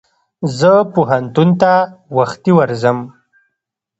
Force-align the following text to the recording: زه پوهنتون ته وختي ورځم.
زه 0.57 0.71
پوهنتون 0.93 1.49
ته 1.61 1.71
وختي 2.17 2.51
ورځم. 2.55 2.97